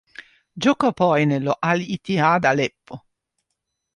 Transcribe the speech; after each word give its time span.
Giocò 0.51 0.93
poi 0.93 1.27
nello 1.27 1.55
Al-Ittihad 1.59 2.45
Aleppo. 2.45 3.05